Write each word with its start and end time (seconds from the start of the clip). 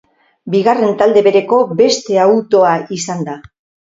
Bigarren 0.53 0.95
talde 1.01 1.21
bereko 1.27 1.59
beste 1.81 2.17
autoa 2.23 2.73
izan 2.99 3.23
da. 3.29 3.37